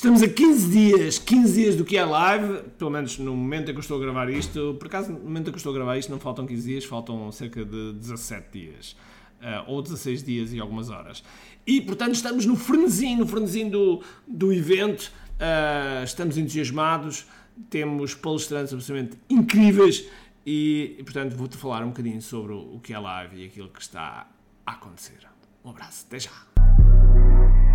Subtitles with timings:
[0.00, 3.74] Estamos a 15 dias, 15 dias do que é live, pelo menos no momento em
[3.74, 4.74] que eu estou a gravar isto.
[4.78, 6.84] Por acaso, no momento em que eu estou a gravar isto, não faltam 15 dias,
[6.86, 8.96] faltam cerca de 17 dias.
[9.42, 11.22] Uh, ou 16 dias e algumas horas.
[11.66, 15.12] E, portanto, estamos no frenesim, no frenesim do, do evento.
[15.34, 17.26] Uh, estamos entusiasmados,
[17.68, 20.08] temos palestrantes absolutamente incríveis
[20.46, 24.26] e, portanto, vou-te falar um bocadinho sobre o que é live e aquilo que está
[24.64, 25.28] a acontecer.
[25.62, 26.49] Um abraço, até já!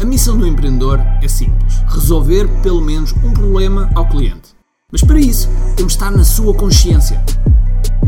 [0.01, 4.53] A missão do empreendedor é simples: resolver pelo menos um problema ao cliente.
[4.91, 7.23] Mas para isso, temos de estar na sua consciência,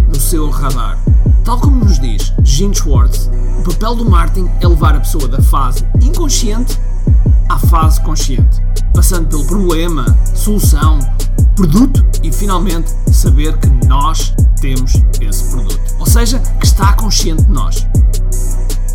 [0.08, 0.98] no seu radar.
[1.44, 3.30] Tal como nos diz Gene Schwartz,
[3.60, 6.78] o papel do marketing é levar a pessoa da fase inconsciente
[7.50, 8.62] à fase consciente,
[8.94, 11.00] passando pelo problema, solução,
[11.56, 15.80] produto e finalmente saber que nós temos esse produto.
[16.00, 17.88] Ou seja, que está consciente de nós.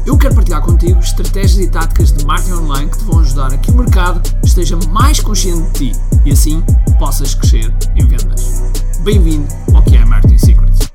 [0.04, 3.56] Eu quero partilhar contigo estratégias e táticas de marketing online que te vão ajudar a
[3.56, 6.60] que o mercado esteja mais consciente de ti e assim
[6.98, 8.62] possas crescer em vendas.
[9.04, 10.90] Bem-vindo ao que é Marketing Secrets.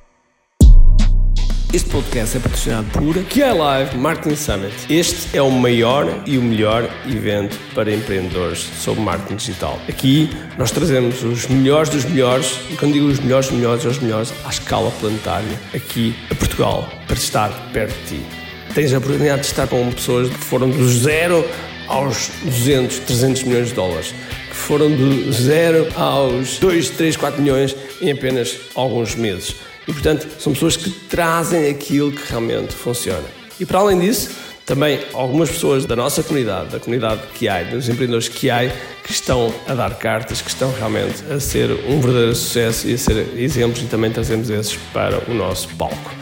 [1.72, 4.76] Este podcast é patrocinado por QI Live Marketing Summit.
[4.90, 9.80] Este é o maior e o melhor evento para empreendedores sobre marketing digital.
[9.88, 14.00] Aqui nós trazemos os melhores dos melhores, e quando digo os melhores dos melhores, os
[14.00, 18.47] melhores à escala planetária, aqui a Portugal, para estar perto de ti
[18.78, 21.44] tens a oportunidade de estar com pessoas que foram do zero
[21.88, 24.14] aos 200, 300 milhões de dólares,
[24.52, 29.56] que foram do zero aos 2, 3, 4 milhões em apenas alguns meses.
[29.88, 33.26] E, portanto, são pessoas que trazem aquilo que realmente funciona.
[33.60, 34.30] E, para além disso,
[34.64, 38.60] também algumas pessoas da nossa comunidade, da comunidade que há, dos empreendedores que há,
[39.04, 42.98] que estão a dar cartas, que estão realmente a ser um verdadeiro sucesso e a
[43.00, 46.14] ser exemplos, e também trazemos esses para o nosso palco.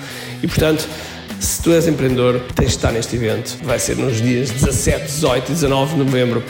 [0.42, 0.88] E, portanto,
[1.40, 3.58] se tu és empreendedor, tens de estar neste evento.
[3.64, 6.44] Vai ser nos dias 17, 18 e 19 de novembro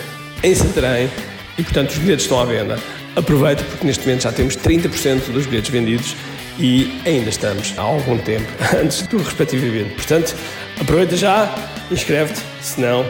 [0.44, 1.10] em Santarém
[1.58, 2.80] e, portanto, os bilhetes estão à venda.
[3.16, 6.16] Aproveita porque neste momento já temos 30% dos bilhetes vendidos
[6.60, 8.48] e ainda estamos há algum tempo
[8.82, 9.96] antes do respectivo evento.
[9.96, 10.36] Portanto,
[10.80, 11.54] aproveita já,
[11.92, 13.06] inscreve-te, senão.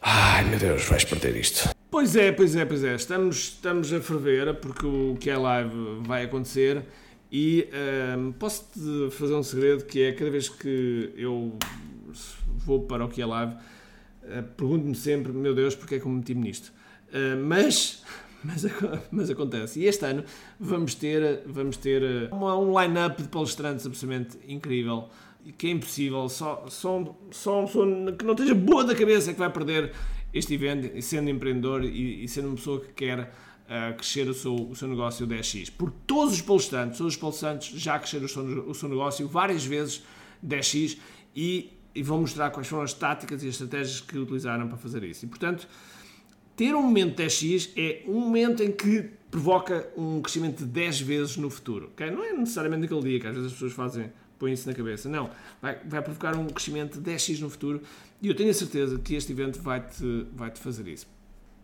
[0.00, 1.68] Ai meu Deus, vais perder isto.
[1.90, 2.94] Pois é, pois é, pois é.
[2.94, 5.70] Estamos, estamos a ferver porque o que é live
[6.02, 6.82] vai acontecer.
[7.30, 7.68] E
[8.16, 11.58] um, posso-te fazer um segredo que é cada vez que eu
[12.64, 16.10] vou para o que é live, uh, pergunto-me sempre, meu Deus, porque é que eu
[16.10, 16.72] me meti nisto?
[17.08, 18.02] Uh, mas,
[18.42, 18.64] mas,
[19.10, 19.80] mas acontece.
[19.80, 20.24] E este ano
[20.58, 25.08] vamos ter, vamos ter eh, uma, um line-up de palestrantes absolutamente incrível
[25.56, 29.32] que é impossível, só, só, só uma pessoa que não esteja boa da cabeça é
[29.32, 29.92] que vai perder
[30.34, 33.32] este evento, sendo empreendedor e, e sendo uma pessoa que quer
[33.68, 35.70] a crescer o seu, o seu negócio 10x.
[35.76, 39.64] Porque todos os palestrantes, todos os palestrantes já cresceram o seu, o seu negócio várias
[39.64, 40.02] vezes
[40.44, 40.98] 10x
[41.36, 45.04] e, e vão mostrar quais foram as táticas e as estratégias que utilizaram para fazer
[45.04, 45.26] isso.
[45.26, 45.68] E, portanto,
[46.56, 51.36] ter um momento 10x é um momento em que provoca um crescimento de 10 vezes
[51.36, 51.88] no futuro.
[51.88, 52.10] Okay?
[52.10, 55.10] Não é necessariamente naquele dia que às vezes as pessoas fazem, põem isso na cabeça.
[55.10, 55.30] Não.
[55.60, 57.82] Vai, vai provocar um crescimento de 10x no futuro
[58.22, 61.17] e eu tenho a certeza que este evento vai-te vai -te fazer isso.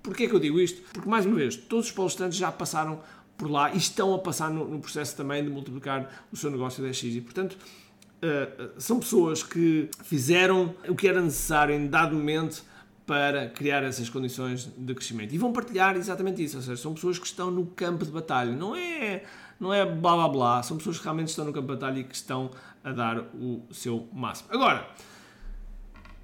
[0.05, 0.83] Porquê que eu digo isto?
[0.93, 3.01] Porque, mais uma vez, todos os palestrantes já passaram
[3.39, 6.85] por lá e estão a passar no, no processo também de multiplicar o seu negócio
[6.85, 7.17] 10x.
[7.17, 12.63] E, portanto, uh, são pessoas que fizeram o que era necessário em dado momento
[13.07, 15.35] para criar essas condições de crescimento.
[15.35, 18.53] E vão partilhar exatamente isso, ou seja, são pessoas que estão no campo de batalha,
[18.53, 19.25] não é,
[19.59, 22.05] não é blá blá blá, são pessoas que realmente estão no campo de batalha e
[22.05, 22.51] que estão
[22.83, 24.49] a dar o seu máximo.
[24.53, 24.89] Agora,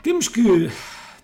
[0.02, 0.70] temos que,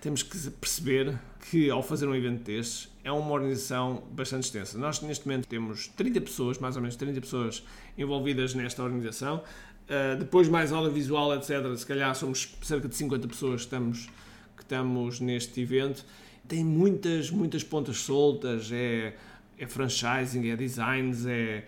[0.06, 1.18] temos que perceber
[1.50, 4.78] que ao fazer um evento destes é uma organização bastante extensa.
[4.78, 7.64] Nós neste momento temos 30 pessoas, mais ou menos 30 pessoas
[7.98, 9.42] envolvidas nesta organização.
[9.88, 11.74] Uh, depois mais audiovisual, etc.
[11.76, 14.08] Se calhar somos cerca de 50 pessoas que estamos,
[14.56, 16.04] que estamos neste evento.
[16.46, 19.12] Tem muitas, muitas pontas soltas, é,
[19.58, 21.64] é franchising, é designs, é,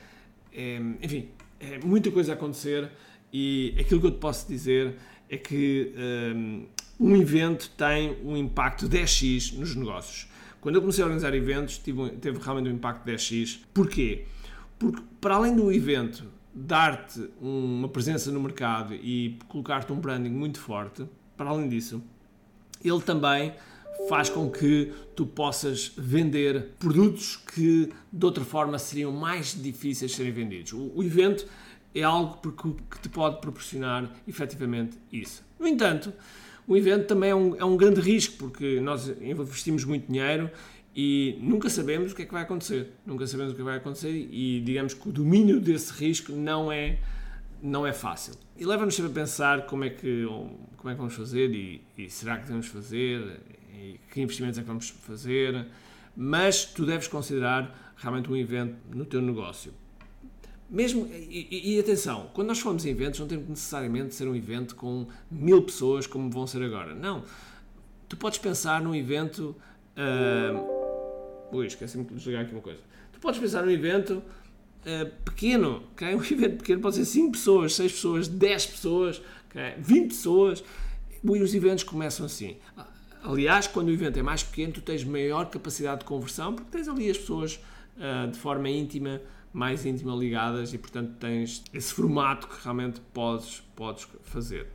[0.53, 1.29] é, enfim,
[1.59, 2.89] é muita coisa a acontecer
[3.33, 4.95] e aquilo que eu te posso dizer
[5.29, 5.93] é que
[6.37, 10.29] um, ah, um evento tem um impacto 10x nos negócios.
[10.61, 13.61] Quando eu comecei a organizar eventos, tive, teve realmente um impacto 10x.
[13.73, 14.25] Porquê?
[14.79, 20.59] Porque, para além do evento dar-te uma presença no mercado e colocar-te um branding muito
[20.59, 21.07] forte,
[21.37, 22.03] para além disso,
[22.85, 23.55] ele também
[24.09, 30.17] faz com que tu possas vender produtos que de outra forma seriam mais difíceis de
[30.17, 30.73] serem vendidos.
[30.73, 31.47] O, o evento
[31.95, 32.39] é algo
[32.91, 35.45] que te pode proporcionar efetivamente isso.
[35.59, 36.13] No entanto,
[36.69, 40.51] o evento também é um, é um grande risco, porque nós investimos muito dinheiro
[40.95, 42.93] e nunca sabemos o que é que vai acontecer.
[43.07, 46.99] Nunca sabemos o que vai acontecer e digamos que o domínio desse risco não é,
[47.63, 48.35] não é fácil.
[48.55, 50.27] E leva-nos sempre a pensar como é que,
[50.77, 53.41] como é que vamos fazer e, e será que devemos fazer
[53.75, 55.67] e que investimentos é que vamos fazer.
[56.15, 59.73] mas tu deves considerar realmente um evento no teu negócio.
[60.71, 64.77] Mesmo, e, e, atenção, quando nós formos em eventos, não tem necessariamente ser um evento
[64.77, 66.95] com mil pessoas como vão ser agora.
[66.95, 67.25] Não.
[68.07, 69.57] Tu podes pensar num evento.
[69.97, 72.81] Uh, ui, esqueci-me de desligar aqui uma coisa.
[73.13, 74.23] Tu podes pensar num evento
[74.85, 76.13] uh, pequeno, okay?
[76.15, 79.73] um evento pequeno pode ser 5 pessoas, 6 pessoas, 10 pessoas, okay?
[79.79, 80.63] 20 pessoas.
[81.25, 82.59] E os eventos começam assim.
[83.23, 86.89] Aliás, quando o evento é mais pequeno, tu tens maior capacidade de conversão porque tens
[86.89, 87.59] ali as pessoas
[87.97, 89.21] uh, de forma íntima
[89.53, 94.69] mais íntima ligadas e, portanto, tens esse formato que realmente podes, podes fazer.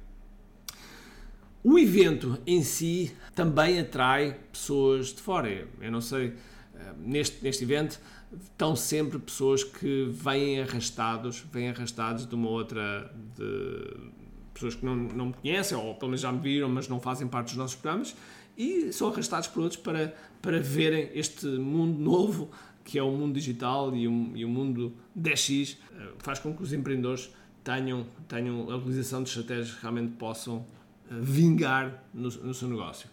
[1.63, 5.67] O evento em si também atrai pessoas de fora.
[5.79, 6.33] Eu não sei,
[6.75, 7.99] eh, neste, neste evento
[8.33, 13.13] estão sempre pessoas que vêm arrastados, vêm arrastados de uma outra.
[13.37, 14.11] De
[14.53, 17.27] pessoas que não, não me conhecem, ou pelo menos já me viram, mas não fazem
[17.27, 18.15] parte dos nossos programas,
[18.55, 22.51] e são arrastados por outros para, para verem este mundo novo
[22.83, 26.61] que é o mundo digital e o, e o mundo 10x, eh, faz com que
[26.61, 27.31] os empreendedores
[27.63, 30.65] tenham, tenham a utilização de estratégias que realmente possam
[31.09, 33.09] eh, vingar no, no seu negócio.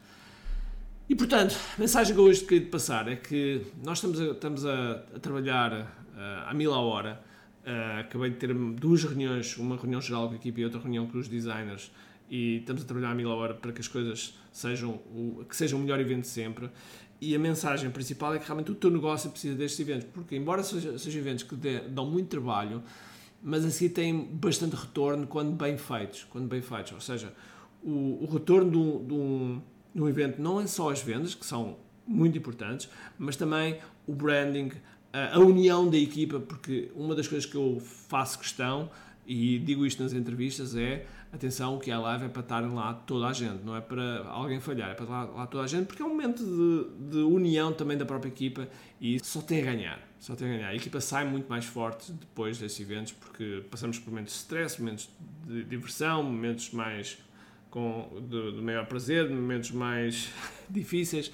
[1.09, 4.65] E portanto, a mensagem que eu hoje queria passar é que nós estamos a, estamos
[4.65, 7.21] a, a trabalhar uh, à mil a hora.
[7.67, 11.09] Uh, acabei de ter duas reuniões, uma reunião geral com a equipe e outra reunião
[11.09, 11.91] com os designers,
[12.31, 15.57] e estamos a trabalhar à mil a hora para que as coisas sejam o, que
[15.57, 16.71] sejam o melhor evento sempre.
[17.21, 20.63] E a mensagem principal é que realmente o teu negócio precisa destes eventos, porque embora
[20.63, 22.83] sejam, sejam eventos que dê, dão muito trabalho,
[23.43, 26.93] mas assim têm bastante retorno quando bem feitos, quando bem feitos.
[26.93, 27.33] Ou seja,
[27.83, 29.63] o, o retorno de um, de, um,
[29.95, 31.77] de um evento não é só as vendas, que são
[32.07, 32.89] muito importantes,
[33.19, 34.73] mas também o branding,
[35.13, 38.91] a, a união da equipa, porque uma das coisas que eu faço questão,
[39.33, 43.29] e digo isto nas entrevistas, é atenção, que é live é para estarem lá toda
[43.29, 46.03] a gente, não é para alguém falhar, é para lá, lá toda a gente, porque
[46.03, 48.69] é um momento de, de, união também da própria equipa
[49.01, 50.01] e só tem a ganhar.
[50.19, 50.69] Só tem a ganhar.
[50.71, 54.81] A equipa sai muito mais forte depois desses eventos, porque passamos por momentos de stress,
[54.81, 55.09] momentos
[55.47, 57.17] de diversão, momentos mais
[57.71, 60.29] com, de, de maior prazer, momentos mais
[60.69, 61.31] difíceis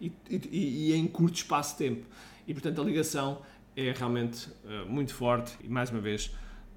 [0.00, 2.06] e, e, e, em curto espaço de tempo.
[2.44, 3.40] E portanto a ligação
[3.76, 6.34] é realmente uh, muito forte e mais uma vez.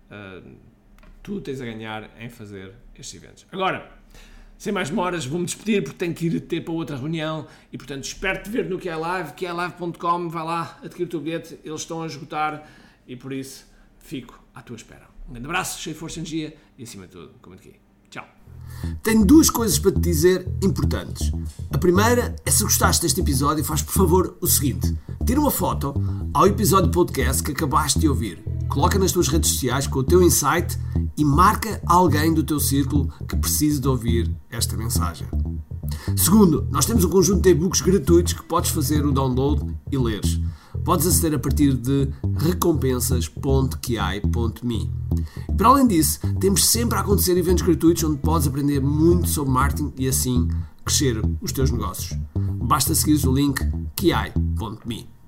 [0.10, 0.56] Uh,
[1.22, 3.46] tu tens a ganhar em fazer estes eventos.
[3.52, 3.92] Agora,
[4.58, 8.04] sem mais demoras, vou-me despedir porque tenho que ir ter para outra reunião e, portanto,
[8.04, 11.22] espero te ver no que é live, que é live.com, vai lá, adquirir o teu
[11.22, 12.68] bilhete, eles estão a esgotar
[13.08, 13.66] e por isso
[14.00, 15.08] fico à tua espera.
[15.30, 17.76] Um grande abraço, cheio de força e energia e, acima de tudo, como aqui.
[18.10, 18.28] Tchau.
[19.04, 21.32] Tenho duas coisas para te dizer importantes.
[21.72, 24.94] A primeira é se gostaste deste episódio, faz por favor o seguinte:
[25.26, 25.94] tira uma foto
[26.34, 30.22] ao episódio podcast que acabaste de ouvir Coloca nas tuas redes sociais com o teu
[30.22, 30.78] insight
[31.18, 35.28] e marca alguém do teu círculo que precise de ouvir esta mensagem.
[36.16, 40.40] Segundo, nós temos um conjunto de e-books gratuitos que podes fazer o download e leres.
[40.86, 42.08] Podes aceder a partir de
[42.38, 44.92] recompensas.ki.me.
[45.58, 49.92] Para além disso, temos sempre a acontecer eventos gratuitos onde podes aprender muito sobre marketing
[49.98, 50.48] e assim
[50.86, 52.18] crescer os teus negócios.
[52.36, 53.60] Basta seguir o link
[53.96, 55.19] ki.me.